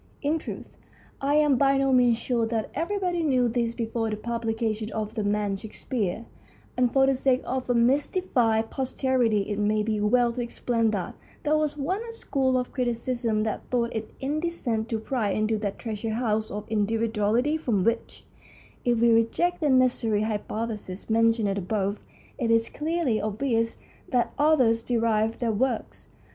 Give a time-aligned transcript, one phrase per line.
[0.23, 0.75] In truth,
[1.21, 5.23] I am by no means sure that everybody knew this before the publication of" The
[5.23, 6.25] Man Shakespeare/'
[6.75, 11.13] and for the sake of a mystified posterity it may be well to explain that
[11.43, 15.77] there was once a school of criticism that thought it indecent to pry into that
[15.77, 18.23] treasure house of individuality from which,
[18.83, 22.03] if we reject the nursery hypotheses mentioned above,
[22.39, 23.77] it is clearly obvious
[24.09, 26.07] that authors derive their works.